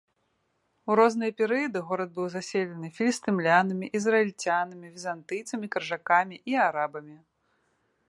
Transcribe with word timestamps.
У 0.91 0.95
розныя 0.99 1.35
перыяды 1.41 1.79
горад 1.89 2.09
быў 2.15 2.27
заселены 2.37 2.87
філістымлянамі, 2.97 3.85
ізраільцянамі, 4.01 4.85
візантыйцамі, 4.97 5.65
крыжакамі 5.77 6.35
і 6.55 6.63
арабамі. 6.69 7.17